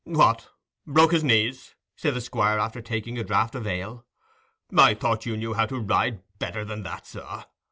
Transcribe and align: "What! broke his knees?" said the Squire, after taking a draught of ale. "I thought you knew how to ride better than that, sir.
"What! 0.03 0.49
broke 0.87 1.11
his 1.11 1.23
knees?" 1.23 1.75
said 1.95 2.15
the 2.15 2.21
Squire, 2.21 2.57
after 2.57 2.81
taking 2.81 3.19
a 3.19 3.23
draught 3.23 3.53
of 3.53 3.67
ale. 3.67 4.07
"I 4.75 4.95
thought 4.95 5.27
you 5.27 5.37
knew 5.37 5.53
how 5.53 5.67
to 5.67 5.77
ride 5.79 6.23
better 6.39 6.65
than 6.65 6.81
that, 6.81 7.05
sir. 7.05 7.45